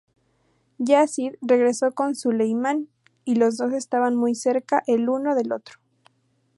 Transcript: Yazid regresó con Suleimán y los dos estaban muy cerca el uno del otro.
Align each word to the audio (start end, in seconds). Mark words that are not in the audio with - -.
Yazid 0.79 1.35
regresó 1.43 1.91
con 1.91 2.15
Suleimán 2.15 2.89
y 3.23 3.35
los 3.35 3.57
dos 3.57 3.71
estaban 3.73 4.15
muy 4.15 4.33
cerca 4.33 4.81
el 4.87 5.07
uno 5.09 5.35
del 5.35 5.51
otro. 5.51 5.75